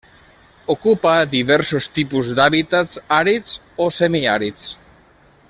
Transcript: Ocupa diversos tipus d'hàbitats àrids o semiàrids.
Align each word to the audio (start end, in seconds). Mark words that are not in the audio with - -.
Ocupa 0.73 1.11
diversos 1.33 1.89
tipus 1.99 2.31
d'hàbitats 2.39 3.03
àrids 3.19 3.55
o 3.87 3.89
semiàrids. 4.01 4.67